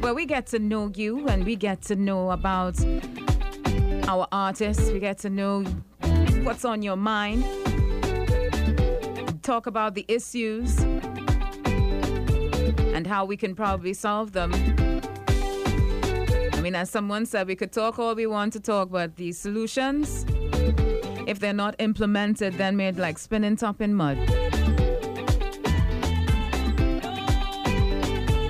[0.00, 2.82] where we get to know you and we get to know about
[4.08, 4.90] our artists.
[4.90, 5.62] We get to know
[6.46, 7.44] what's on your mind,
[9.42, 10.78] talk about the issues
[12.94, 14.54] and how we can probably solve them.
[16.52, 19.32] I mean, as someone said, we could talk all we want to talk, but the
[19.32, 20.24] solutions
[21.26, 24.16] if they're not implemented, then made like spinning top in mud.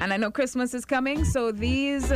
[0.02, 2.12] And I know Christmas is coming, so these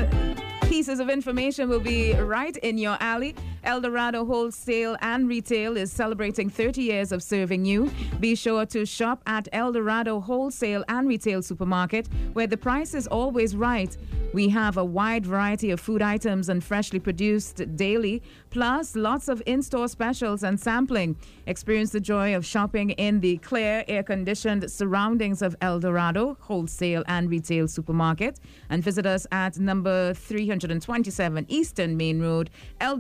[0.65, 3.35] pieces of information will be right in your alley.
[3.63, 7.91] El Dorado Wholesale and Retail is celebrating 30 years of serving you.
[8.19, 13.07] Be sure to shop at El Dorado Wholesale and Retail Supermarket, where the price is
[13.07, 13.97] always right.
[14.33, 19.43] We have a wide variety of food items and freshly produced daily, plus lots of
[19.45, 21.17] in store specials and sampling.
[21.47, 27.03] Experience the joy of shopping in the clear, air conditioned surroundings of El Dorado Wholesale
[27.09, 32.97] and Retail Supermarket and visit us at number 327 Eastern Main Road, El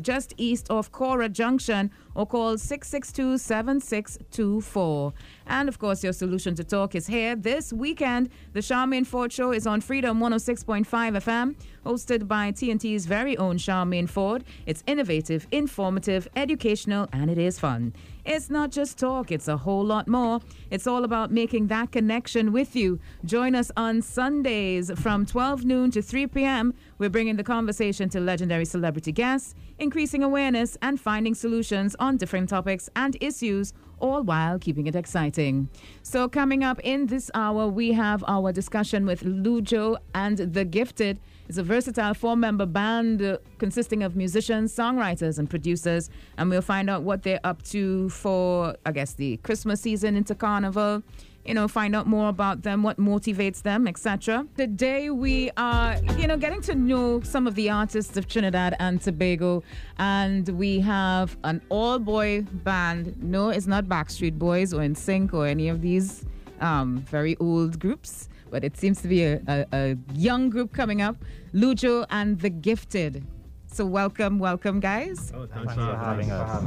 [0.00, 5.12] Just east of Cora Junction, or call 662 7624.
[5.46, 8.30] And of course, your solution to talk is here this weekend.
[8.52, 14.08] The Charmaine Ford Show is on Freedom 106.5 FM, hosted by TNT's very own Charmaine
[14.08, 14.44] Ford.
[14.66, 17.92] It's innovative, informative, educational, and it is fun.
[18.24, 20.40] It's not just talk, it's a whole lot more.
[20.70, 22.98] It's all about making that connection with you.
[23.24, 26.74] Join us on Sundays from 12 noon to 3 p.m.
[26.98, 32.48] We're bringing the conversation to legendary celebrity guests, increasing awareness, and finding solutions on different
[32.48, 35.68] topics and issues all while keeping it exciting.
[36.02, 41.18] So, coming up in this hour, we have our discussion with Lujo and The Gifted.
[41.48, 46.10] It's a versatile four member band uh, consisting of musicians, songwriters, and producers.
[46.36, 50.34] And we'll find out what they're up to for, I guess, the Christmas season into
[50.34, 51.02] Carnival.
[51.46, 54.46] You know, find out more about them, what motivates them, etc.
[54.56, 59.00] Today we are, you know, getting to know some of the artists of Trinidad and
[59.00, 59.62] Tobago,
[59.98, 63.22] and we have an all-boy band.
[63.22, 66.24] No, it's not Backstreet Boys or NSYNC or any of these
[66.60, 71.02] um, very old groups but it seems to be a, a, a young group coming
[71.02, 71.16] up
[71.52, 73.24] Lujo and the Gifted.
[73.66, 75.32] So, welcome, welcome, guys.
[75.34, 76.64] Oh, thanks for having us.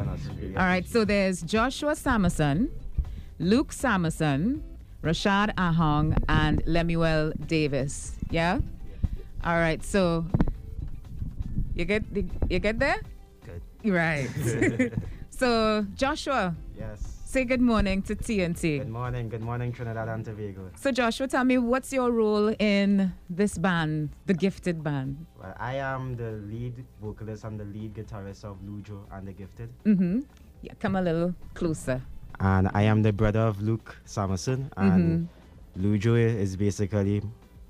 [0.57, 2.69] All right, so there's Joshua Samason,
[3.39, 4.61] Luke Samason,
[5.03, 8.15] Rashad Ahong, and Lemuel Davis.
[8.29, 8.59] Yeah?
[9.43, 10.25] All right, so
[11.73, 12.03] you get
[12.49, 12.99] you get there?
[13.45, 13.61] Good.
[13.91, 14.27] Right.
[15.29, 16.99] so, Joshua, Yes.
[17.23, 18.79] say good morning to TNT.
[18.79, 19.29] Good morning.
[19.29, 20.69] Good morning, Trinidad and Tobago.
[20.75, 25.25] So, Joshua, tell me what's your role in this band, the Gifted Band?
[25.39, 29.69] Well, I am the lead vocalist and the lead guitarist of Lujo and the Gifted.
[29.85, 30.19] Mm-hmm.
[30.61, 32.01] Yeah, come a little closer.
[32.39, 34.71] And I am the brother of Luke Samerson.
[34.77, 35.27] And
[35.75, 35.85] mm-hmm.
[35.85, 37.21] Lujo is basically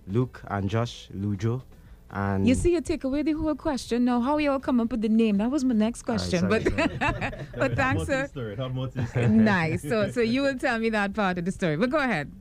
[0.07, 1.63] Luke and Josh Lujo.
[2.11, 4.05] And You see, you take away the whole question.
[4.05, 5.37] Now, how you all come up with the name?
[5.37, 6.39] That was my next question.
[6.39, 8.27] sorry, but but thanks, sir.
[9.29, 9.83] nice.
[9.83, 11.77] So so you will tell me that part of the story.
[11.77, 12.31] But go ahead.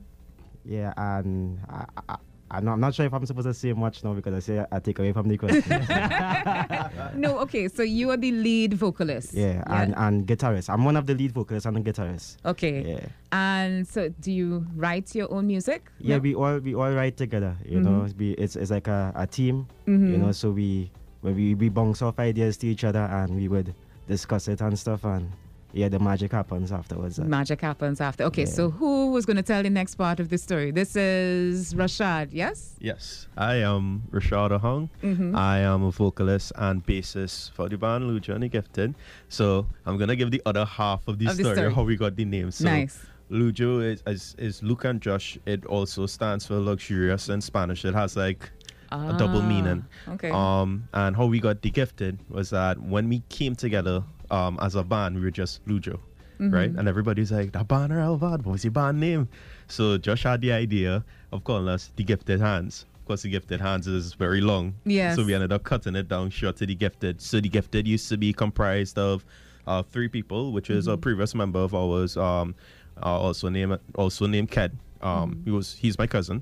[0.65, 2.15] yeah, and I, I,
[2.51, 4.65] I'm, not, I'm not sure if I'm supposed to say much now because I say
[4.71, 5.63] I take away from the question.
[7.15, 7.67] No, okay.
[7.67, 9.33] So you are the lead vocalist.
[9.33, 10.69] yeah, and, and guitarist.
[10.69, 12.37] I'm one of the lead vocalists and the guitarist.
[12.45, 12.83] okay.
[12.97, 13.07] Yeah.
[13.31, 15.91] And so, do you write your own music?
[15.99, 16.21] Yeah, No?
[16.21, 17.55] we all we all write together.
[17.65, 17.83] You Mhm.
[17.83, 19.67] know, we, it's it's like a, a team.
[19.87, 20.11] Mhm.
[20.11, 20.89] You know, so we
[21.21, 23.75] we we bounce off ideas to each other and we would
[24.07, 25.29] discuss it and stuff, and
[25.73, 27.19] yeah, the magic happens afterwards.
[27.19, 28.23] Magic happens after.
[28.25, 28.49] Okay, Yeah.
[28.49, 30.71] so who was going to tell the next part of the story?
[30.71, 32.75] This is Rashad, yes?
[32.79, 34.89] Yes, I am Rashad Ahong.
[35.03, 35.35] Mhm.
[35.35, 38.95] I am a vocalist and bassist for the band Lujo and the Gifted.
[39.27, 41.73] So I'm gonna give the other half of the, Of the story, story.
[41.73, 42.51] how we got the name.
[42.51, 42.99] So nice.
[43.29, 45.37] Lujo is, is is Luke and Josh.
[45.45, 47.85] It also stands for luxurious in Spanish.
[47.85, 48.49] It has like
[48.91, 49.85] a double Ah, meaning.
[50.07, 50.31] Okay.
[50.31, 54.75] Um, and how we got the Gifted was that when we came together um, as
[54.75, 55.99] a band, we were just Lujo,
[56.39, 56.53] Mm-hmm.
[56.55, 56.69] right?
[56.71, 59.27] And everybody's like, that band are Elvad, what's your band name?
[59.67, 61.03] So Josh had the idea
[61.33, 62.85] of calling us the Gifted Hands.
[62.95, 64.75] Of course, the Gifted Hands is very long.
[64.85, 65.15] Yes.
[65.17, 67.19] So we ended up cutting it down short to the Gifted.
[67.21, 69.25] So the Gifted used to be comprised of
[69.67, 71.01] uh, three people, which is a Mm-hmm.
[71.01, 72.55] previous member of ours, um,
[73.03, 74.71] uh, also named also named Ked.
[75.01, 75.43] Um, Mm-hmm.
[75.45, 76.41] He was he's my cousin.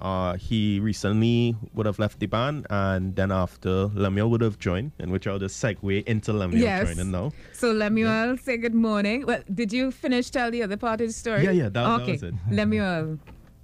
[0.00, 4.92] Uh, he recently would have left the band, and then after Lemuel would have joined,
[4.98, 6.86] in which I'll just segue into Lemuel Yes.
[6.88, 7.32] joining now.
[7.54, 9.24] So Lemuel, say good morning.
[9.26, 11.44] Well, did you finish tell the other part of the story?
[11.44, 12.12] Yeah, yeah, that- that okay.
[12.12, 12.34] was it.
[12.50, 13.18] Lemuel,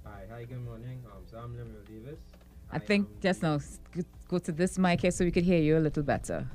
[0.05, 1.03] Hi, hi, good morning.
[1.05, 2.19] Um, so I'm Lemuel Davis.
[2.71, 3.59] I think just now
[4.27, 6.47] go to this mic here so we could hear you a little better.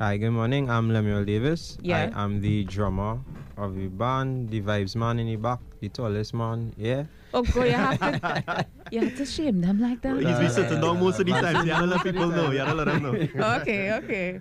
[0.00, 0.70] Hi, good morning.
[0.70, 1.76] I'm Lemuel Davis.
[1.82, 2.08] Yeah.
[2.14, 3.20] I am the drummer
[3.58, 6.72] of the band, the vibes man in the back, the tallest man.
[6.78, 7.04] Yeah.
[7.34, 10.16] Oh, God, you have to, you have to shame them like that.
[10.16, 11.54] He's been sitting down most of the time.
[11.54, 12.50] so You gotta let people know.
[12.50, 13.12] You gotta let them know.
[13.60, 14.40] okay, okay.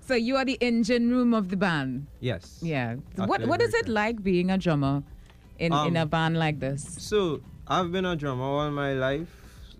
[0.00, 2.06] So you are the engine room of the band.
[2.20, 2.58] Yes.
[2.62, 2.96] Yeah.
[3.16, 5.02] What What is it like being a drummer
[5.58, 6.80] in, in Um, a band like this?
[6.98, 9.28] So I've been a drummer all my life.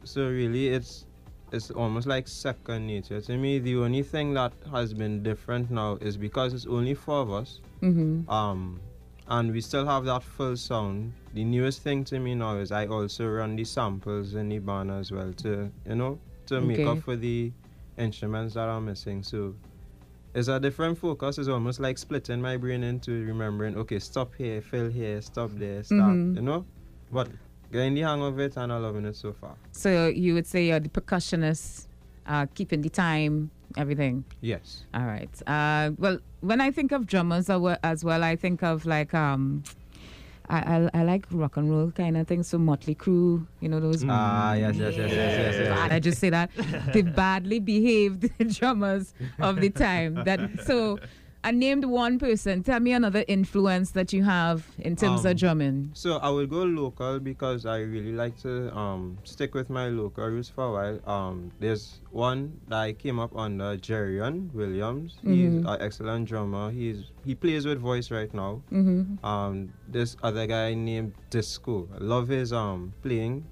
[0.04, 1.06] So really, it's
[1.52, 3.58] it's almost like second nature to me.
[3.58, 7.60] The only thing that has been different now is because it's only four of us.
[7.82, 8.28] Mm-hmm.
[8.28, 8.80] Um,
[9.28, 11.12] and we still have that full sound.
[11.34, 14.90] The newest thing to me now is I also run the samples in the band
[14.90, 17.52] as well to you know to make up for the
[17.98, 19.22] instruments that are missing.
[19.22, 19.54] So
[20.34, 21.38] it's a different focus.
[21.38, 23.76] It's almost like splitting my brain into remembering.
[23.78, 25.98] Okay, stop here, fill here, stop there, stop.
[25.98, 26.36] Mhm.
[26.36, 26.64] You know,
[27.10, 27.28] but
[27.72, 29.54] getting the hang of it and I'm loving it so far.
[29.72, 31.86] So you would say you're the percussionist,
[32.26, 34.24] uh, keeping the time, everything.
[34.40, 34.84] Yes.
[34.94, 35.30] All right.
[35.46, 39.62] Uh, well, when I think of drummers as well- I think of like um,
[40.48, 40.58] I,
[40.94, 42.46] I, I like rock and roll kind of things.
[42.48, 44.04] So Motley Crue, you know those.
[44.08, 45.68] Ah, yes, yes, yes, yes, yes, yes.
[45.68, 46.50] God, I just say that
[46.92, 50.22] the badly behaved drummers of the time.
[50.24, 50.98] That so.
[51.46, 52.64] I named one person.
[52.64, 55.90] Tell me another influence that you have in terms Um, of drumming.
[55.94, 60.26] So I will go local because I really like to um, stick with my local
[60.26, 60.98] roots for a while.
[61.16, 65.18] Um, there's one that I came up under, Jerion Williams.
[65.22, 65.70] He's Mhm.
[65.72, 66.72] an excellent drummer.
[66.72, 68.60] He's he plays with voice right now.
[68.72, 69.24] Mm-hmm.
[69.24, 71.86] Um, this other guy named Disco.
[71.94, 73.44] I love his um playing.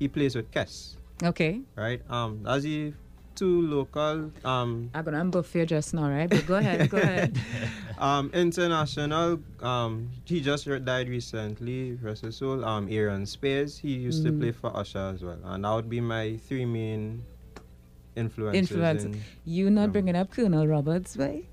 [0.00, 1.62] He plays with Kes, Okay.
[1.76, 2.02] right?
[2.10, 2.92] Um, that's the
[3.36, 6.28] two local um I'm gonna buff you just now, right?
[6.28, 7.38] But go ahead, go ahead.
[7.98, 9.40] Um, international.
[9.62, 11.94] Um, he just re- died recently.
[12.02, 12.62] Rest his soul.
[12.62, 13.78] Um, Aaron Spears.
[13.78, 14.40] He used to Mm.
[14.40, 17.22] play for Usher as well, and that would be my three main
[18.14, 18.70] influences.
[18.70, 19.04] Influence.
[19.04, 21.44] in- You not Um, bringing up Kernal Roberts, boy?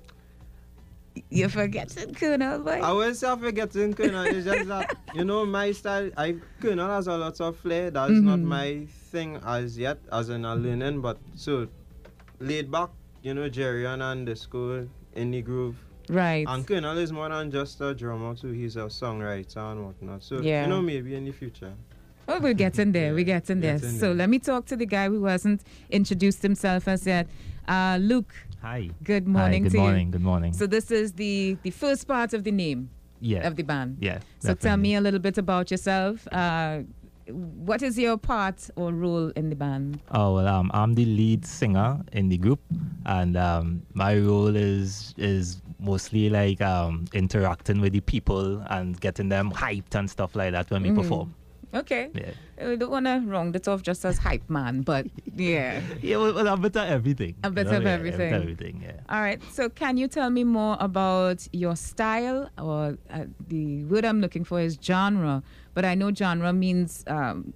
[1.30, 2.80] You're forgetting Kernal, boy?
[2.82, 4.26] I was self forgetting Kernal.
[4.26, 6.10] It's just that you know my style.
[6.16, 7.90] I Kernal has a lot of flair.
[7.90, 8.44] That's not Mhm.
[8.44, 11.00] my thing as yet, as in a learning.
[11.00, 11.68] But so
[12.40, 12.90] laid back,
[13.22, 15.76] you know, Jerry and the school in the groove.
[16.08, 16.46] Right.
[16.48, 18.50] And Kernal is more than just a drummer too.
[18.50, 20.22] He's a songwriter and whatnot.
[20.24, 20.62] So Yeah.
[20.64, 21.72] you know, maybe in the future.
[22.26, 23.14] Oh, we're getting there.
[23.14, 23.78] We're getting there.
[23.78, 24.14] getting So there.
[24.14, 27.28] let me talk to the guy who hasn't introduced himself as yet.
[27.68, 28.34] Uh, Luke,
[28.64, 28.88] Hi.
[29.02, 30.06] good morning Hi, good to morning.
[30.06, 30.12] you.
[30.12, 30.52] Good morning.
[30.54, 32.88] So this is the the first part of the name
[33.20, 33.46] yeah.
[33.46, 33.98] of the band.
[34.00, 34.18] yeah.
[34.40, 36.26] So tell me a little bit about yourself.
[36.32, 36.82] Uh,
[37.68, 40.00] what is your part or role in the band?
[40.10, 42.60] Oh well, um, I'm the lead singer in the group,
[43.06, 49.28] and um, my role is is mostly like um, interacting with the people and getting
[49.28, 50.96] them hyped and stuff like that when we Mhm.
[51.02, 51.34] perform.
[51.74, 52.10] Okay.
[52.14, 52.30] Yeah.
[52.70, 55.06] I don't want to round it off just as hype man, but
[55.36, 55.80] yeah.
[56.00, 57.34] Yeah, well, well, a bit of everything.
[57.42, 58.30] A you bit know, of yeah, everything.
[58.30, 58.82] Bit of everything.
[58.84, 58.92] Yeah.
[59.08, 59.42] All right.
[59.52, 64.44] So, can you tell me more about your style, or uh, the word I'm looking
[64.44, 65.42] for is genre?
[65.74, 67.52] But I know genre means um,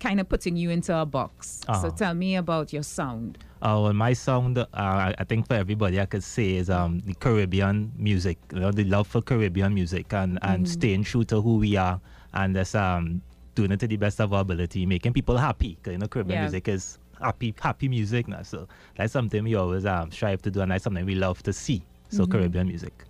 [0.00, 1.60] kind of putting you into a box.
[1.66, 1.90] So, Uh-huh.
[1.90, 3.38] tell me about your sound.
[3.60, 7.14] Uh, well, my sound, uh, I think for everybody, I could say is um, the
[7.14, 11.56] Caribbean music, you know, the love for Caribbean music and, and staying true to who
[11.56, 12.00] we are
[12.34, 13.20] and just um,
[13.58, 15.76] doing it to the best of our ability, making people happy.
[15.82, 16.42] 'Cause, you know, Caribbean Yeah.
[16.44, 18.42] music is happy, happy music now.
[18.42, 21.52] So that's something we always um, strive to do, and that's something we love to
[21.52, 21.82] see.
[22.08, 23.04] So Caribbean music.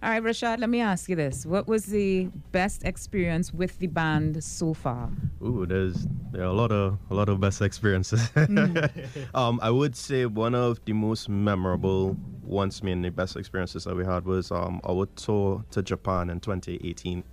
[0.00, 1.44] All right, Rashad, let me ask you this.
[1.44, 5.10] What was the best experience with the band so far?
[5.42, 8.30] Ooh, there's there are a lot of a lot of best experiences.
[9.34, 14.04] um, I would say one of the most memorable ones, mainly best experiences that we
[14.04, 17.24] had was um our tour to Japan in 2018.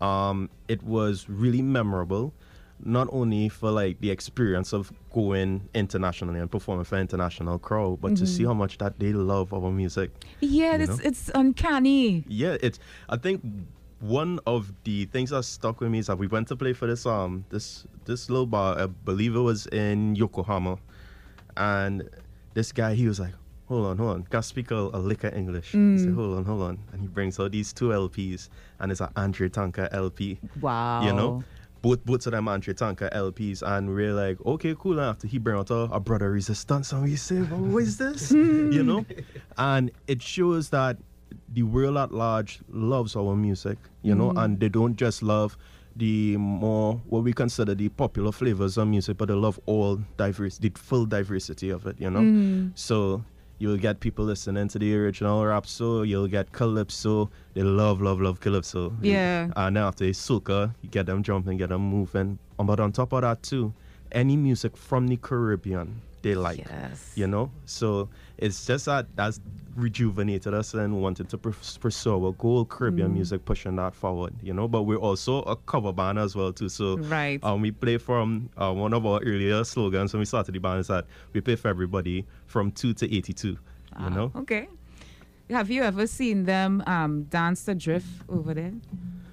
[0.00, 2.32] Um, it was really memorable,
[2.80, 8.16] not only for like the experience of going internationally and performing for international crowd, but
[8.16, 10.10] to see how much that they love our music.
[10.40, 11.04] Yeah, it's, know?
[11.04, 12.24] it's uncanny.
[12.28, 12.78] Yeah, it's.
[13.08, 13.42] I think
[14.00, 16.86] one of the things that stuck with me is that we went to play for
[16.86, 18.78] this um this this little bar.
[18.78, 20.78] I believe it was in Yokohama,
[21.56, 22.08] and
[22.54, 23.34] this guy he was like,
[23.74, 26.44] "Hold on, hold on, can speak a, a lick of English." He said, "Hold on,
[26.44, 28.48] hold on," and he brings out these two LPs,
[28.80, 30.38] and it's an Andre Tanker LP.
[30.60, 31.02] Wow.
[31.04, 31.44] You know.
[31.82, 34.92] Both, both of them Andre Tanker LPs, and we're like, okay, cool.
[34.98, 37.98] And after he bring out a, a brother resistance, and we say, well, what is
[37.98, 38.32] this?
[38.32, 39.04] you know,
[39.58, 40.96] and it shows that
[41.52, 45.58] the world at large loves our music, you know, and they don't just love
[45.94, 50.56] the more what we consider the popular flavors of music, but they love all diverse,
[50.56, 51.96] the full diversity of it.
[52.00, 52.70] You know, Mm.
[52.74, 53.22] so
[53.58, 57.30] you'll get people listening to the original rap, so you'll get calypso.
[57.54, 58.94] They love, love, love calypso.
[59.00, 59.50] Yeah.
[59.56, 62.38] And then after soca, you get them jumping, get them moving.
[62.58, 63.72] Um, But on top of that too,
[64.12, 66.58] any music from the Caribbean they like.
[66.58, 67.12] Yes.
[67.14, 68.08] You know, so
[68.38, 69.40] it's just that that's
[69.76, 73.14] rejuvenated us and wanted to pursue our goal, Caribbean Mm.
[73.14, 74.34] music, pushing that forward.
[74.42, 76.68] You know, but we're also a cover band as well too.
[76.68, 77.42] So Right.
[77.44, 80.80] um, we play from uh, one of our earlier slogans when we started the band
[80.80, 83.56] is that we play for everybody from two to eighty-two.
[84.00, 84.68] You know, Okay.
[85.50, 88.72] Have you ever seen them um, dance the drift over there?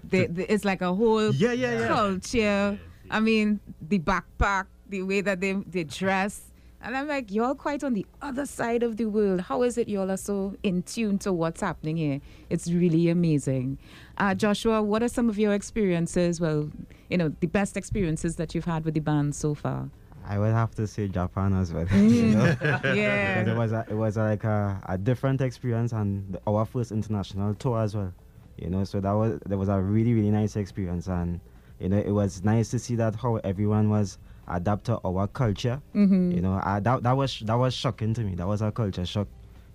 [0.03, 1.87] They, they- it's like a whole Yeah, yeah, yeah.
[1.87, 2.79] culture.
[3.09, 6.50] I mean, the backpack, the way that they, they dress.
[6.83, 9.41] And I'm like, y'all quite on the other side of the world.
[9.41, 12.21] How is it y'all are so in tune to what's happening here?
[12.49, 13.77] It's really amazing.
[14.17, 16.41] Uh, Joshua, what are some of your experiences?
[16.41, 16.71] Well,
[17.09, 19.89] you know, the best experiences that you've had with the band so far.
[20.25, 21.87] I would have to say Japan as well.
[21.93, 22.55] you know?
[22.59, 26.91] Because it was a, it was like a, a different experience and the, our first
[26.91, 28.13] international tour as well.
[28.57, 31.39] You know, so that was that was a really really nice experience and
[31.79, 34.19] you know it was nice to see that how everyone was
[34.55, 35.81] adapt to our culture.
[35.95, 36.31] Mm-hmm.
[36.31, 38.35] You know, I, that that was that was shocking to me.
[38.35, 39.27] That was a culture shock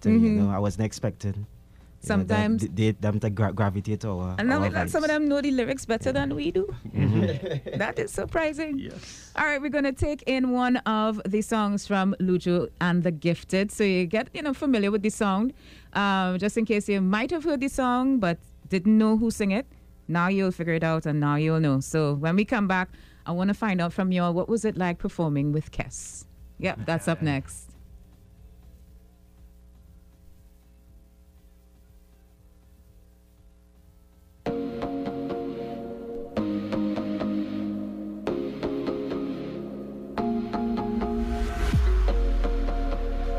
[0.03, 0.29] to me.
[0.29, 0.39] You Mhm.
[0.45, 1.35] know, I wasn't expecting.
[1.35, 4.37] you know, that Sometimes- they, them to gra- gravitate to our.
[4.39, 6.65] And I our mean, that some of them know the lyrics better than we do.
[6.95, 7.79] Mm-hmm.
[7.83, 8.79] That is surprising.
[8.79, 9.33] Yes.
[9.35, 13.11] All right, we're going to take in one of the songs from Lujo and the
[13.11, 13.73] Gifted.
[13.73, 15.53] So you get, you know, familiar with the song.
[15.95, 19.51] Um, just in case you might have heard the song but didn't know who sang
[19.51, 19.67] it.
[20.09, 21.81] Now you'll figure it out and now you'll know.
[21.81, 22.89] So when we come back,
[23.29, 26.27] I want to find out from you all what was it like performing with Kes?
[26.61, 27.71] Yep, that's up next.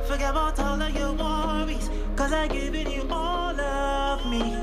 [0.05, 4.57] Forget about all of your worries, cause I given you all of me.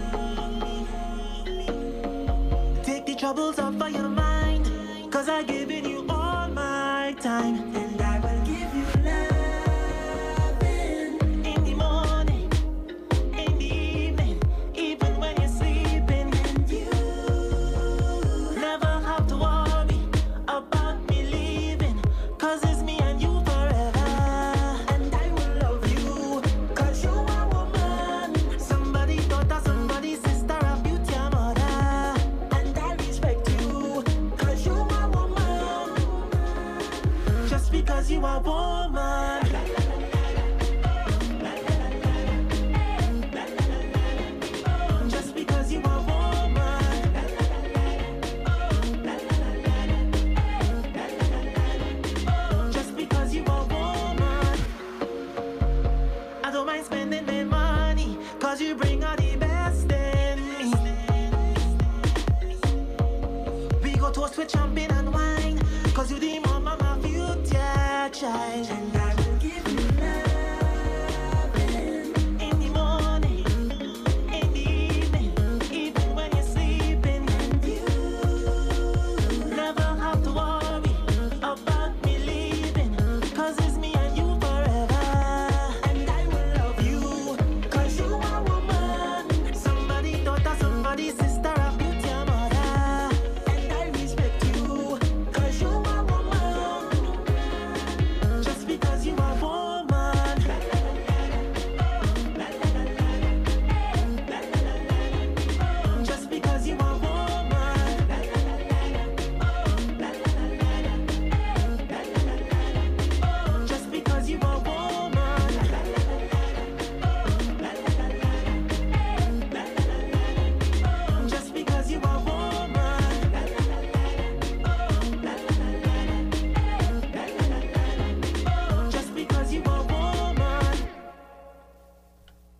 [2.83, 4.34] Take the troubles off of your mind,
[5.25, 7.74] cause I've given you all my time.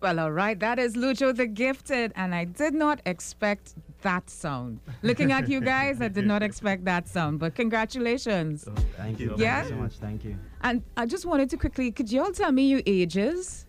[0.05, 4.79] Well, all right, that is Lujo the Gifted, and I did not expect that sound.
[5.01, 8.65] Looking at you guys, I did not expect that sound, but congratulations.
[8.67, 9.33] Oh, thank you.
[9.35, 9.61] Yeah?
[9.63, 9.93] Thank you so much.
[9.93, 10.37] Thank you.
[10.61, 13.65] And I just wanted to quickly, could you all tell me your ages?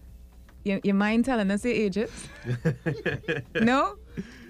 [0.62, 2.10] You, you mind telling us your ages?
[3.54, 3.96] no?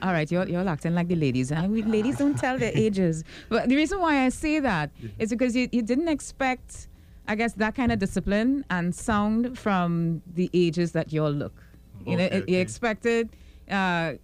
[0.03, 1.53] All right, you're, you're acting like the ladies.
[1.53, 3.23] And we, ladies don't tell their ages.
[3.49, 4.91] But the reason why I say that
[5.21, 6.89] is because you, you didn't expect,
[7.29, 11.63] I guess, that kind of discipline and sound from the ages that you all look.
[12.07, 13.31] You know, Okay, you expected
[13.71, 14.15] uh,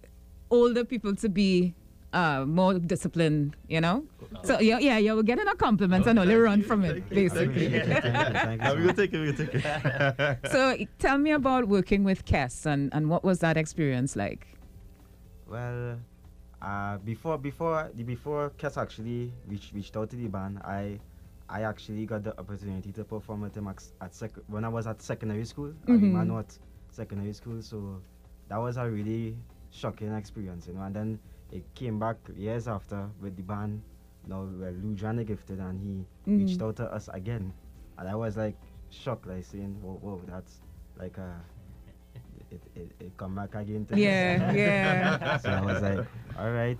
[0.49, 1.73] older people to be
[2.13, 4.05] uh, more disciplined, you know?
[4.43, 7.67] So, yeah, yeah, you were getting a compliment and only run from it, basically.
[7.79, 8.85] Thank you, thank you so we much.
[8.85, 9.19] will take it.
[9.19, 10.39] We will take it.
[10.51, 14.47] so, tell me about working with Kes and, and what was that experience like?
[15.47, 15.99] Well,
[16.61, 20.99] uh, before before the before Kes actually reached reached out to the band, I
[21.49, 24.87] I actually got the opportunity to perform with him at, at sec- when I was
[24.87, 26.03] at secondary school, at Mhm.
[26.03, 26.45] Emmanuel
[26.93, 27.61] Secondary School.
[27.61, 28.01] So
[28.49, 29.35] that was a really
[29.71, 30.81] shocking experience, you know.
[30.83, 31.19] And then
[31.51, 33.81] it came back years after with the band.
[34.27, 36.67] Now well, Lou Gifted, and he reached Mhm.
[36.69, 37.51] out to us again,
[37.97, 38.55] and I was like
[38.89, 40.61] shocked, like saying, "Whoa, whoa that's
[40.97, 41.41] like a."
[42.51, 45.37] It, it, it come back again to Yeah, yeah.
[45.43, 46.05] so I was like,
[46.37, 46.77] all right,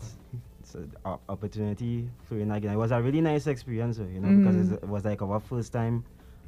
[0.59, 0.93] it's an
[1.27, 2.73] opportunity for you again.
[2.73, 4.61] It was a really nice experience, you know, because Mhm.
[4.65, 6.03] it's- it was like our first time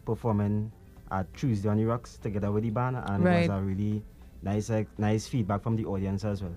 [0.05, 0.71] performing
[1.11, 3.45] at Tuesday on the Rocks together with the band, and Right.
[3.45, 4.03] it was a really
[4.41, 6.53] nice, like, nice feedback from the audience as well.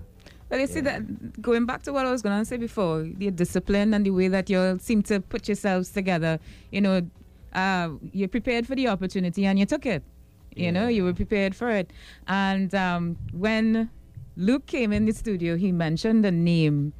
[0.49, 3.29] Well, you see that going back to what I was going to say before, the
[3.29, 6.39] discipline and the way that you all seem to put yourselves together.
[6.71, 7.01] You know,
[7.53, 10.03] uh, you're prepared for the opportunity and you took it.
[10.55, 11.93] You know, you were prepared for it.
[12.27, 13.91] And um, when
[14.35, 16.93] Luke came in the studio, he mentioned the name.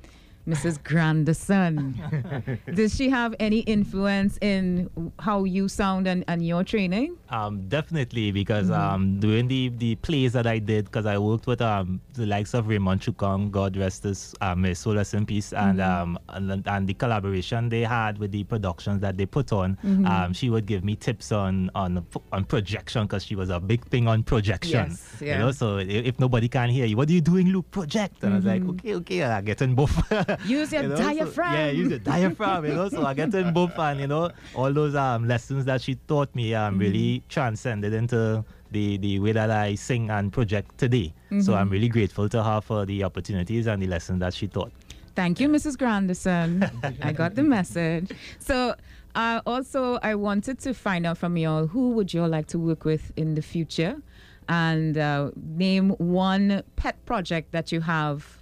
[0.50, 0.84] Mrs.
[0.84, 2.60] Grandison.
[2.74, 4.90] Does she have any influence in
[5.20, 7.16] how you sound and, and your training?
[7.30, 11.62] Um, definitely because um, during the, the plays that I did, because I worked with
[11.62, 15.54] um, the likes of Raymond Choo Kong, God rest his um, soul rest in peace,
[15.54, 19.78] and, um, and and the collaboration they had with the productions that they put on,
[20.06, 23.86] um, she would give me tips on on on projection because she was a big
[23.86, 24.88] thing on projection.
[24.90, 25.38] Yes, You yeah.
[25.40, 27.70] know, so if nobody can hear you, what are you doing, Luke?
[27.72, 28.24] Project.
[28.24, 29.96] And I was like, okay, okay, I get in both.
[30.46, 31.54] Use your You know, so- diaphragm.
[31.54, 32.90] yeah, use your diaphragm, you know.
[32.90, 36.34] So I get in both, and you know, all those um lessons that she taught
[36.36, 41.14] me um really transcended into the the way that I sing and project today.
[41.42, 44.72] So I'm really grateful to her for the opportunities and the lessons that she taught.
[45.16, 45.78] Thank you, Mrs.
[45.78, 46.64] Grandison.
[47.02, 48.12] I got the message.
[48.40, 48.74] So,
[49.16, 52.86] uh, also, I wanted to find out from y'all who would y'all like to work
[52.86, 54.02] with in the future,
[54.48, 58.39] and uh, name one pet project that you have.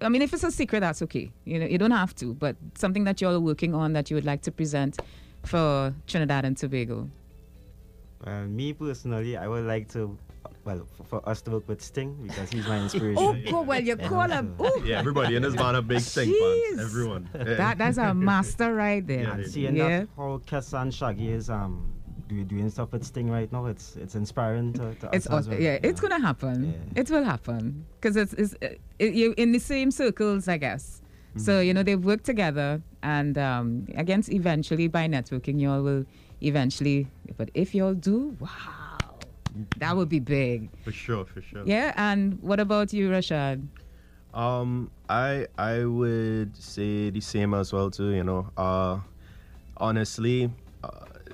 [0.00, 1.30] I mean, if it's a secret, that's okay.
[1.44, 4.14] You know, you don't have to, but something that y'all are working on that you
[4.16, 4.98] would like to present
[5.44, 7.08] for Trinidad and Tobago.
[8.24, 10.16] Well, me personally, I would like to,
[10.64, 13.22] well, for, for us to work with Sting because he's my inspiration.
[13.22, 14.54] Oh, go well, you Yeah, call him.
[14.58, 16.66] so- Ooh, Yeah, everybody in this band are big Sting Jeez.
[16.68, 16.80] fans.
[16.80, 17.28] Everyone.
[17.34, 19.22] that that's a master right there.
[19.22, 19.48] Yeah, And yeah.
[19.48, 19.88] seeing Yeah.
[20.00, 21.92] that how Kes and Shaggy is um
[22.28, 25.38] do, doing stuff with Sting right now, it's it's inspiring to, to It's us aw-
[25.38, 25.60] as well.
[25.60, 26.08] yeah, you it's know.
[26.08, 26.56] gonna happen.
[26.94, 27.00] Yeah.
[27.00, 31.02] It will happen because it's, it's uh, it, you in the same circles, I guess.
[31.36, 36.04] So you know they've worked together, and um, against eventually by networking, y'all will
[36.40, 37.06] eventually.
[37.36, 38.98] But if y'all do, wow,
[39.78, 40.68] that would be big.
[40.82, 41.62] For sure, for sure.
[41.64, 41.92] Yeah.
[41.96, 43.64] And what about you, Rashad?
[44.34, 48.10] Um, I I would say the same as well too.
[48.10, 48.98] You know, uh,
[49.76, 50.50] honestly,
[50.82, 50.90] uh,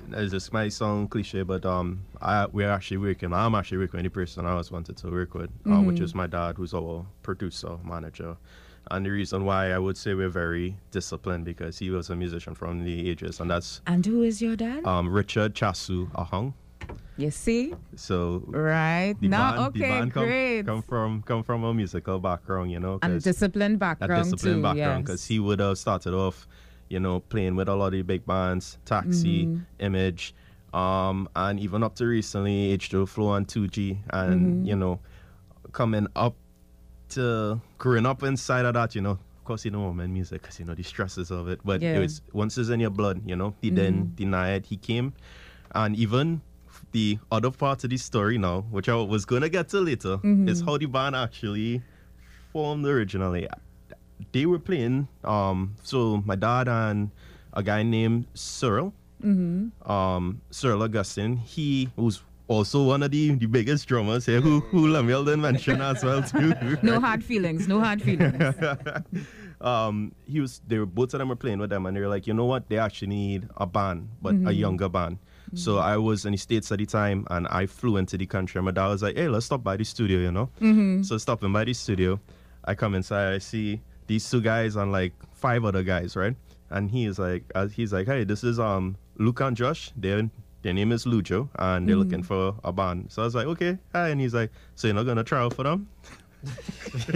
[0.09, 3.33] this might sound cliche, but um, I we're actually working.
[3.33, 6.13] I'm actually working with the person I always wanted to work with, uh, which is
[6.15, 8.37] my dad, who's our producer manager.
[8.91, 12.53] And the reason why I would say we're very disciplined because he was a musician
[12.53, 14.85] from the ages, and that's And who is your dad?
[14.85, 16.53] um, Richard Chasu Ahong.
[17.17, 20.65] you see, So right now, the okay, band come, great.
[20.67, 22.99] come from come from a musical background, you know.
[23.01, 24.61] and disciplined that background disciplined too.
[24.61, 25.05] background yes.
[25.07, 26.47] because he would have started off,
[26.89, 29.61] you know, playing with a lot of the big bands, Taxi, Mm-hmm.
[29.79, 30.33] Image,
[30.73, 34.65] um, and even up to recently H2O Phlo and 2G, and Mm-hmm.
[34.65, 34.99] you know,
[35.71, 36.35] coming up
[37.09, 39.11] to growing up inside of that, you know.
[39.37, 41.59] Of course, you know, man, music, because you know the stresses of it.
[41.63, 41.89] But Yeah.
[41.89, 41.97] Mm-hmm.
[41.97, 43.53] it was once it's in your blood, you know.
[43.61, 44.65] He didn't deny it.
[44.65, 45.13] He came,
[45.75, 46.41] and even
[46.91, 50.49] the other part of the story now, which I was gonna get to later, Mm-hmm.
[50.49, 51.81] is how the band actually
[52.51, 53.47] formed originally.
[54.31, 55.07] They were playing.
[55.23, 57.11] Um, so my dad and
[57.53, 59.89] a guy named Cyril, Mm-hmm.
[59.91, 61.37] um, Cyril Augustine.
[61.37, 65.81] He was also one of the, the biggest drummers here, who who Lemuel didn't mention
[65.81, 66.53] as well too.
[66.83, 67.67] no hard feelings.
[67.67, 68.37] No hard feelings.
[69.61, 70.61] um, he was.
[70.67, 72.45] They were both of them were playing with them, and they were like, you know
[72.45, 72.67] what?
[72.69, 75.17] They actually need a band, but a younger band.
[75.53, 78.59] So I was in the states at the time, and I flew into the country.
[78.59, 80.49] And my dad was like, "Hey, let's stop by the studio," you know.
[81.03, 82.19] So stopping by the studio,
[82.65, 83.33] I come inside.
[83.33, 86.35] I see these two guys and like five other guys, right?
[86.69, 89.91] And he is like, uh, he's like, "Hey, this is um Luke and Josh.
[89.95, 90.29] Their
[90.63, 93.77] their name is Lujo, and they're looking for a band." So I was like, "Okay,
[93.93, 95.87] hi." And he's like, "So you're not gonna try out for them?"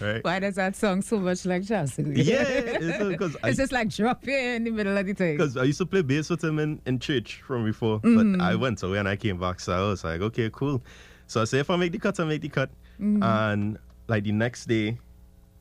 [0.00, 0.22] right?
[0.24, 2.12] Why does that sound so much like Jocelyn?
[2.16, 5.36] Yeah, because I It's just like dropping in the middle of the thing.
[5.36, 8.36] because I used to play bass with him in, in church from before, Mm-hmm.
[8.38, 10.82] but I went away and I came back, so I was like, okay, cool.
[11.28, 12.70] So I say, if I make the cut, I make the cut.
[13.00, 13.22] Mm-hmm.
[13.22, 14.98] And like the next day,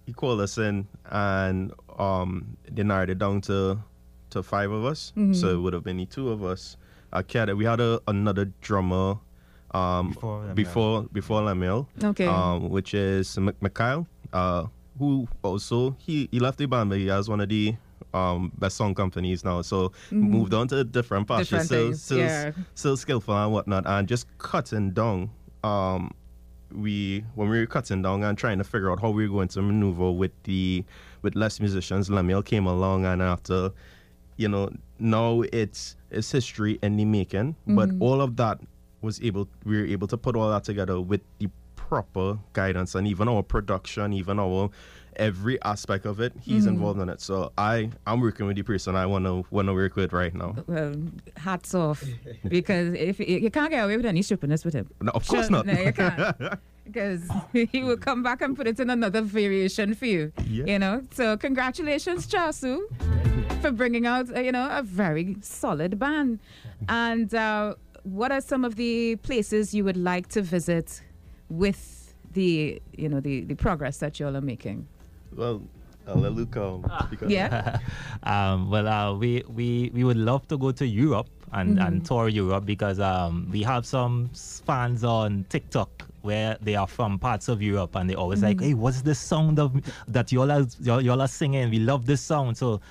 [0.06, 3.80] he called us in and um they narrowed it down to
[4.30, 5.14] to five of us.
[5.34, 6.78] So it would have been the two of us.
[7.14, 9.18] Uh, Kat- we had a, another drummer
[9.72, 10.56] um Before Lemuel.
[10.56, 12.28] before before Lemuel, Okay.
[12.28, 14.66] um, which is M- Mikhail, uh,
[15.00, 17.76] who also he, he left the band, but he has one of the
[18.14, 19.62] um, best song companies now.
[19.62, 22.52] So moved on to different pastures, Different still, things, still, yeah.
[22.74, 25.30] still skillful and whatnot, and just cutting down.
[25.64, 26.12] Um,
[26.76, 29.48] we when we were cutting down and trying to figure out how we were going
[29.50, 30.84] to maneuver with the
[31.22, 33.72] with less musicians, Lemuel came along, and after
[34.38, 38.02] you know now it's it's history in the making, but mm-hmm.
[38.02, 38.60] all of that
[39.02, 43.08] was able we were able to put all that together with the proper guidance and
[43.08, 44.70] even our production, even our
[45.18, 47.22] every aspect of it, he's involved in it.
[47.22, 50.56] So I I'm working with the person I wanna wanna work with right now.
[50.68, 50.96] Well,
[51.38, 52.04] hats off,
[52.48, 54.90] because if you, you can't get away with any stupidness with him.
[55.02, 55.66] No, of course Sure, not.
[55.66, 56.60] No, you can't.
[56.86, 60.32] Because he will come back and put it in another variation for you.
[60.46, 60.66] Yeah.
[60.66, 61.02] You know.
[61.12, 62.78] So congratulations, Chasu,
[63.60, 66.40] for bringing out uh, you know a very solid band.
[66.88, 67.74] And uh,
[68.04, 71.02] what are some of the places you would like to visit
[71.50, 74.88] with the you know the the progress that you all are making?
[75.36, 75.62] Well,
[76.08, 77.80] I'll let Luke um, speak on Yeah.
[78.24, 82.28] um, well, uh, we, we we would love to go to Europe and, and tour
[82.28, 85.90] Europe because um, we have some fans on TikTok
[86.22, 89.60] where they are from parts of Europe and they always like, hey, what's the sound
[89.60, 89.72] of
[90.08, 91.70] that y'all are y'all, y'all are singing?
[91.70, 92.58] We love this sound.
[92.58, 92.82] So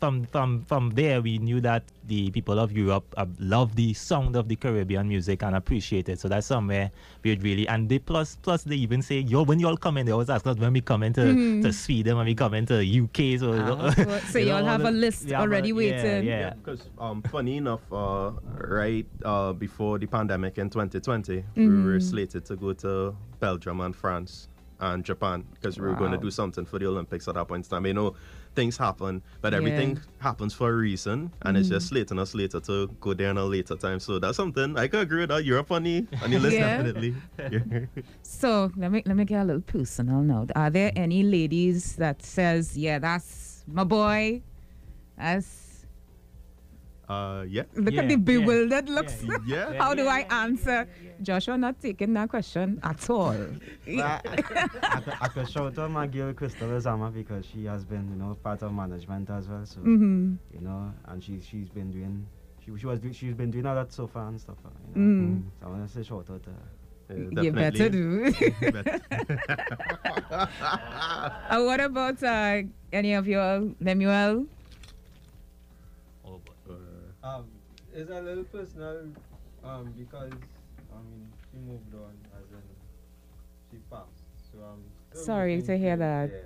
[0.00, 4.36] from from from there, we knew that the people of Europe uh, love the sound
[4.36, 6.18] of the Caribbean music and appreciate it.
[6.20, 6.90] So that's somewhere
[7.24, 10.06] we would really and they plus plus they even say, yo, when y'all come in,
[10.06, 13.38] they always ask us when we come into to Sweden, when we come into UK.
[13.40, 15.68] So, Ah, so- so you know, y'all have all a list we have a- already
[15.68, 16.24] yeah, waiting.
[16.26, 21.62] Yeah, Yeah, because um, funny enough, uh, right uh, before the pandemic in 2020, we
[21.62, 21.84] Mm-hmm.
[21.84, 24.48] were slated to go to Belgium and France
[24.82, 27.64] and Japan because we were going to do something for the Olympics at that point
[27.64, 27.86] in time.
[27.86, 28.14] You know,
[28.54, 30.02] things happen, but everything Yeah.
[30.18, 31.90] Happens for a reason, and it's just mm.
[31.90, 34.00] slating us later to go there in a later time.
[34.00, 35.42] So that's something I could agree with that.
[35.70, 36.76] On the, on the list, Yeah.
[36.76, 37.14] definitely.
[37.38, 38.02] Yeah.
[38.22, 40.46] So let me let me get a little personal now.
[40.56, 44.42] Are there any ladies that says, "Yeah, that's my boy"?
[45.16, 45.61] That's
[47.12, 47.62] Uh, yeah.
[47.74, 48.30] look at Yeah, the yeah.
[48.30, 49.16] bewildered looks.
[49.46, 49.72] Yeah.
[49.82, 50.88] How do I answer?
[51.20, 53.36] Joshua not taking that question at all.
[53.86, 54.40] But I, I,
[55.00, 58.34] could, I could shout out my girl Crystal Azama because she has been, you know,
[58.42, 59.64] part of management as well.
[59.66, 60.34] So Mm-hmm.
[60.54, 62.26] you know, and she she's been doing
[62.64, 64.56] she, she was do, she's been doing a lot so far and stuff.
[64.64, 65.20] uh, You Mm.
[65.20, 65.42] know?
[65.60, 66.68] So I want to say shout out to her.
[67.10, 68.32] Yeah, You better definitely.
[68.32, 68.72] do.
[68.72, 69.02] Bet-
[70.30, 74.46] uh, what about uh, any of your Lemuel?
[77.22, 77.28] Boy.
[77.28, 77.44] Um,
[77.94, 79.08] it's a little personal,
[79.64, 80.32] um, because
[80.92, 82.62] I mean she moved on as in
[83.70, 84.08] she passed.
[84.52, 84.80] So um.
[85.12, 86.30] still Sorry to hear that.
[86.30, 86.38] Yeah,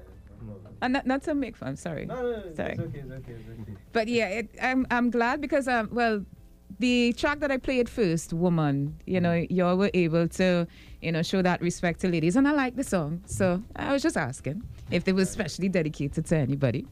[0.47, 0.55] no.
[0.83, 2.05] Uh, not, not to make fun, sorry.
[2.07, 2.73] No, no, no, Sorry.
[2.73, 3.73] it's okay, it's okay, it's okay.
[3.93, 6.25] But yeah, it, I'm I'm glad because um well,
[6.79, 10.67] the track that I played first, "Woman," you know, y'all were able to
[11.01, 13.23] you know show that respect to ladies, and I like the song.
[13.27, 16.87] So I was just asking if it was specially dedicated to anybody.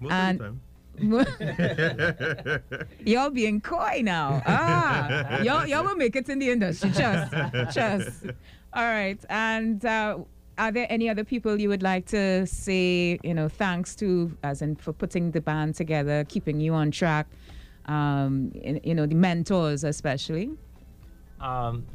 [0.00, 0.60] Most And- of the time.
[3.04, 4.42] y'all being coy now.
[4.46, 6.90] Ah, y'all y'all will make it in the industry.
[6.92, 7.32] Trust,
[7.72, 8.24] trust.
[8.72, 9.84] All right, and.
[9.84, 10.18] Uh,
[10.58, 14.60] are there any other people you would like to say, you know, thanks to, as
[14.60, 17.26] in for putting the band together, keeping you on track,
[17.86, 20.50] um, in, you know, the mentors especially?
[21.40, 21.86] Um,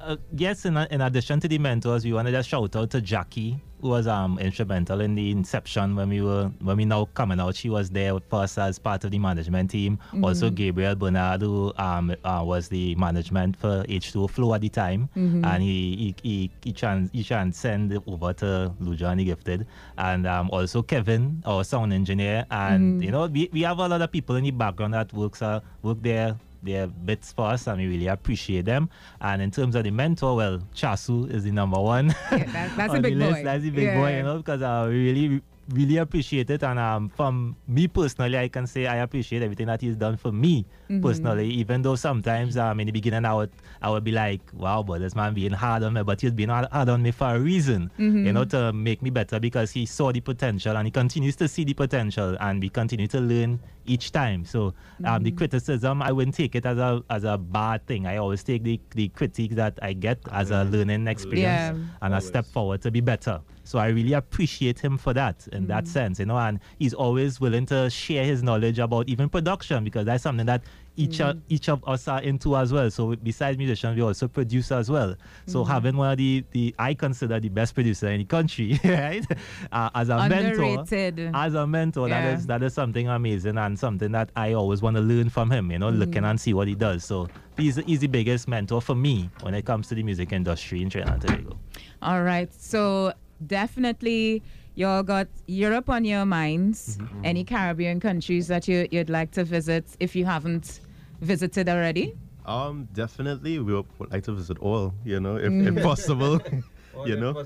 [0.00, 3.00] uh, yes, in, in addition to the mentors, we wanted to just shout out to
[3.02, 7.54] Jackie, was um, instrumental in the inception when we were when we now coming out.
[7.54, 9.98] She was there with us as part of the management team.
[10.22, 15.08] Also, Gabriel Bernard, who um, uh, was the management for H2O Phlo at the time,
[15.44, 19.66] and he he he, he, trans, he transcended over to Lujo and the Gifted,
[19.98, 24.00] and um, also Kevin, our sound engineer, and you know we, we have a lot
[24.02, 27.78] of people in the background that works uh, work there they're bits for us and
[27.80, 28.88] we really appreciate them.
[29.20, 32.14] And in terms of the mentor, well, Chasu is the number one.
[32.32, 33.42] Yeah, that, that's a big boy.
[33.44, 36.62] That's the big boy, you know, because I really, really appreciate it.
[36.62, 40.32] And um, from me personally, I can say I appreciate everything that he's done for
[40.32, 41.00] me Mm-hmm.
[41.00, 41.48] personally.
[41.48, 43.50] Even though sometimes um, in the beginning I would,
[43.80, 46.50] I would be like, wow, but this man being hard on me, but he's been
[46.50, 48.26] hard, hard on me for a reason, Mm-hmm.
[48.26, 51.48] you know, to make me better because he saw the potential and he continues to
[51.48, 54.44] see the potential and we continue to learn each time.
[54.44, 55.36] So um, the Mm-hmm.
[55.38, 58.06] criticism, I wouldn't take it as a as a bad thing.
[58.06, 61.76] I always take the, the critique that I get as a learning experience Yeah.
[62.02, 63.40] and a step forward to be better.
[63.64, 65.46] So I really appreciate him for that.
[65.52, 69.28] in that sense, you know, and he's always willing to share his knowledge about even
[69.28, 70.62] production because that's something that
[70.96, 71.42] each of, mm.
[71.48, 72.90] each of us are into as well.
[72.90, 75.16] So besides musicians, we also produce as well.
[75.46, 75.68] So mm.
[75.68, 79.24] having one of the, the I consider the best producer in the country, right?
[79.72, 81.16] Uh, as a Underrated.
[81.16, 82.22] mentor, as a mentor, Yeah.
[82.22, 85.50] that is that is something amazing and something that I always want to learn from
[85.50, 85.70] him.
[85.70, 86.30] You know, looking mm.
[86.30, 87.04] and see what he does.
[87.04, 90.82] So he's he's the biggest mentor for me when it comes to the music industry
[90.82, 91.58] in Trinidad and Tobago.
[92.02, 92.52] All right.
[92.54, 93.12] So
[93.44, 94.42] definitely
[94.74, 96.98] y'all got Europe on your minds.
[96.98, 97.24] Mm-hmm.
[97.24, 100.80] Any Caribbean countries that you, you'd like to visit if you haven't
[101.20, 102.14] visited already?
[102.46, 104.92] Um, definitely, we would would like to visit all.
[105.04, 106.40] You know, if, if possible.
[107.06, 107.44] you know,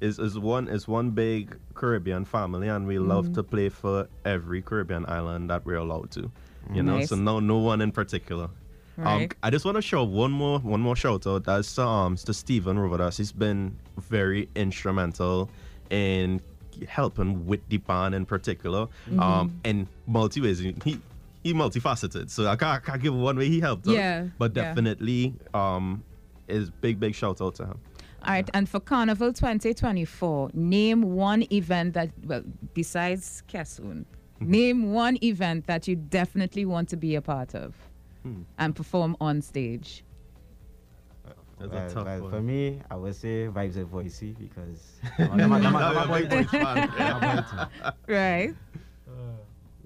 [0.00, 4.62] is is one is one big Caribbean family, and we love to play for every
[4.62, 6.30] Caribbean island that we're allowed to.
[6.72, 8.48] You know, so no no one in particular.
[8.98, 9.34] Um, Right.
[9.42, 11.44] I just want to show one more one more shout out.
[11.44, 13.16] That's um to Stephen Rovadas.
[13.16, 15.50] He's been very instrumental
[15.90, 16.40] in
[16.88, 18.86] helping with the band in particular.
[19.18, 20.58] Um, in multi ways.
[20.58, 20.74] He
[21.42, 22.28] he multifaceted.
[22.30, 23.86] So I can't, I can't give one way he helped.
[23.86, 24.62] Yeah, But yeah.
[24.64, 26.02] definitely um
[26.48, 27.78] is big big shout out to him.
[28.22, 28.50] All right.
[28.52, 32.42] And for Carnival 2024, name one event that, well,
[32.74, 34.04] besides Kessoon,
[34.40, 34.50] Mm-hmm.
[34.50, 37.74] name one event that you definitely want to be a part of
[38.22, 38.42] Hmm.
[38.58, 40.02] and perform on stage.
[41.60, 42.30] That's Well, a tough well, one.
[42.30, 44.98] for me, I would say Vibes of Voicey because
[48.08, 48.54] Right.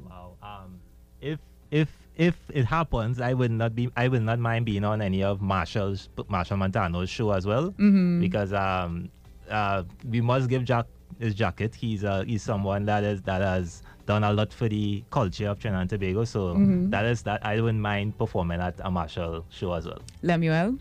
[0.09, 0.35] Wow.
[0.43, 0.81] Um,
[1.21, 1.39] if
[1.71, 3.91] if if it happens, I would not be.
[3.97, 7.75] I will not mind being on any of Machel's Machel Montano's show as well,
[8.21, 9.09] because um,
[9.51, 10.87] uh, we must give Jack
[11.19, 11.75] his jacket.
[11.75, 15.59] He's uh, he's someone that is that has done a lot for the culture of
[15.59, 16.25] Trinidad and Tobago.
[16.25, 16.55] So
[16.91, 20.01] that is that I wouldn't mind performing at a Machel show as well.
[20.23, 20.79] Lemuel?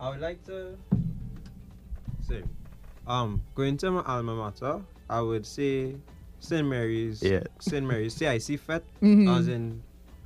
[0.00, 0.76] I would like to
[2.26, 2.42] say,
[3.06, 5.96] um, going to my alma mater, I would say
[6.40, 6.66] St.
[6.66, 7.42] Mary's, Yeah.
[7.58, 7.86] St.
[7.86, 9.28] Mary's CIC Fet, Mm-hmm.
[9.28, 9.82] as in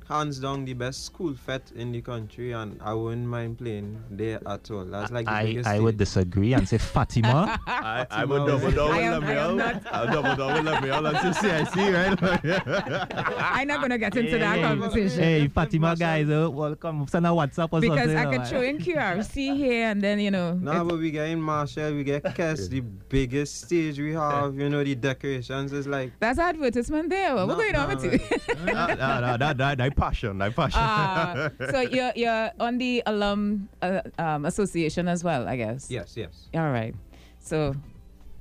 [0.07, 4.39] hands down the best school fet in the country, and I wouldn't mind playing there
[4.47, 4.85] at all.
[4.85, 7.59] That's like the I, biggest I would disagree and say Fatima.
[7.67, 9.55] I, I Fatima would double was- down I with am- I am Lemuel.
[9.55, 12.65] not- I'll double down with Lemuel and say CIC, right?
[13.39, 15.19] I'm not going to get into that Hey, conversation.
[15.23, 17.07] hey, Fatima guys, uh, welcome.
[17.07, 18.17] Send a WhatsApp or Because something.
[18.17, 18.45] I you could know.
[18.49, 20.53] show in QRC here and then, you know.
[20.53, 24.55] Nah, it- but we get in Machel, we get Kes, the biggest stage we have,
[24.55, 27.35] you know, the decorations is like, that's advertisement there.
[27.35, 28.37] What's No, going on no, with you?
[28.65, 30.79] no, no, no, that, that, that passion, that passion.
[30.81, 35.89] Ah, so you're you're on the alum uh, um, association as well, I guess.
[35.89, 36.49] yes, yes.
[36.53, 36.93] All right.
[37.39, 37.75] So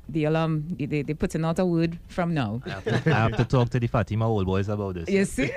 [0.09, 2.61] the alum they they they putting out a word from now.
[2.67, 5.09] I have, to, I have to talk to the Fatima old boys about this.
[5.09, 5.51] You see?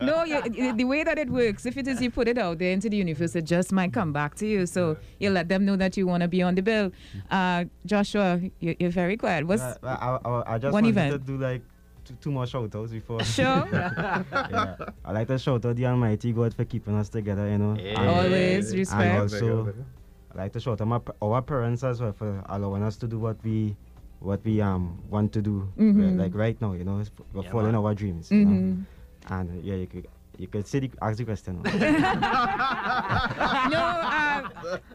[0.00, 2.58] no, you, you- the way that it works, if it is you put it out
[2.58, 4.66] there into the universe, it just might come back to you.
[4.66, 6.90] So you let them know that you want to be on the bill.
[7.30, 9.46] Uh, Joshua, you, you're very quiet.
[9.46, 11.12] What's Uh, I, I, I just One wanted event.
[11.12, 11.62] to do like
[12.06, 13.22] two, two more shout outs before.
[13.36, 13.68] sure?
[13.72, 14.76] yeah.
[15.04, 17.72] I like to shout out the Almighty God for keeping us together, you know.
[17.72, 19.74] And- Always And also,
[20.34, 23.18] I like to shout out my, our parents as well for allowing us to do
[23.18, 23.76] what we
[24.20, 26.18] what we um want to do Mhm.
[26.18, 27.02] like right now, you know,
[27.34, 27.84] we're Yeah, following man.
[27.84, 28.30] our dreams.
[28.30, 28.50] You know?
[28.52, 28.84] Mhm.
[29.28, 30.06] And yeah, you could
[30.38, 31.60] you can say the, ask the question.
[31.62, 31.70] no,
[34.02, 34.50] um,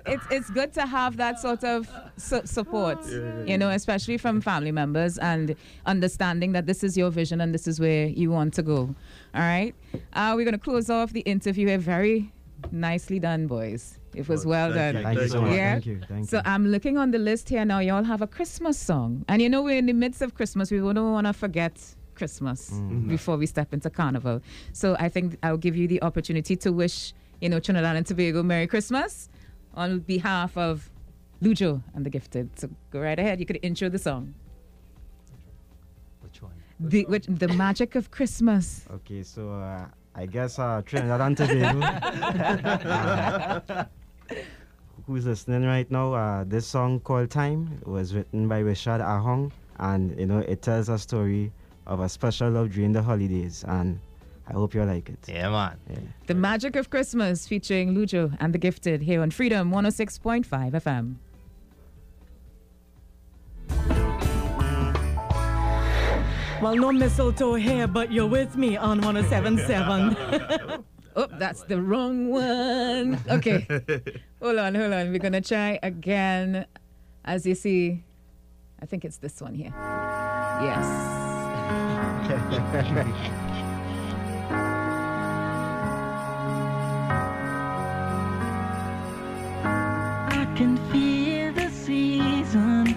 [0.06, 3.00] it's it's good to have that sort of su- support,
[3.48, 7.68] you know, especially from family members and understanding that this is your vision and this
[7.68, 8.94] is where you want to go.
[9.34, 9.74] All right,
[10.14, 11.78] uh, we're gonna close off the interview here.
[11.78, 12.32] Very
[12.72, 13.98] nicely done, boys.
[14.14, 14.98] It was well thank done.
[14.98, 15.04] you.
[15.08, 15.54] Thank you so much.
[15.54, 15.72] Yeah.
[15.74, 16.02] Thank you.
[16.08, 16.44] Thank So you.
[16.46, 17.80] I'm looking on the list here now.
[17.80, 20.70] Y'all have a Christmas song, and you know we're in the midst of Christmas.
[20.72, 21.74] We don't want to forget
[22.16, 22.72] Christmas
[23.08, 24.42] before we step into Carnival.
[24.74, 28.44] So I think I'll give you the opportunity to wish you know Trinidad and Tobago
[28.44, 29.30] Merry Christmas
[29.74, 30.90] on behalf of
[31.42, 32.50] Lujo and the Gifted.
[32.58, 33.40] So go right ahead.
[33.40, 34.34] You could intro the song.
[36.22, 36.54] Which one?
[36.80, 38.86] The which, the magic of Christmas.
[38.92, 41.80] Okay, so uh, I guess uh, Trinidad and Tobago.
[42.88, 43.86] uh,
[45.08, 46.14] who's listening right now?
[46.14, 50.90] Uh, this song called "Time" was written by Rashad Ahong, and you know it tells
[50.90, 51.52] a story
[51.88, 54.00] of a special love during the holidays, and
[54.48, 55.20] I hope you like it.
[55.28, 55.78] Yeah, man.
[55.90, 56.00] Yeah.
[56.28, 61.16] The magic of Christmas featuring Lujo and the Gifted here on Freedom 106.5 FM.
[66.62, 70.84] Well, no mistletoe here, but you're with me on 1077.
[71.14, 73.20] Oh, that's the wrong one.
[73.30, 73.68] Okay.
[74.42, 75.12] hold on, hold on.
[75.12, 76.66] We're going to try again.
[77.26, 78.04] As you see,
[78.82, 79.74] I think it's this one here.
[80.62, 81.21] Yes.
[82.22, 82.28] I
[90.56, 92.96] can feel the season.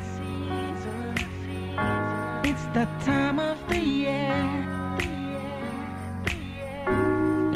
[2.44, 4.66] It's the time of the year.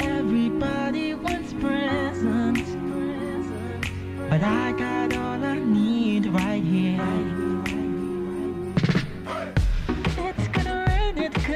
[0.01, 2.71] Everybody wants presents,
[4.27, 7.18] but I got all I need right here.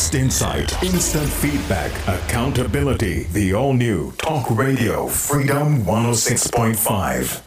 [0.00, 3.24] Honest insight, instant feedback, accountability.
[3.34, 7.42] The all new Talk Radio Freedom 106.5.